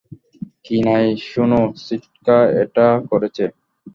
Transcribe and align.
কিনাই, 0.65 1.07
শোনো, 1.29 1.61
সিটকা 1.83 2.37
এটা 2.61 2.87
করেছে। 3.09 3.45